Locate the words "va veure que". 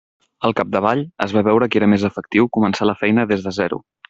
1.37-1.79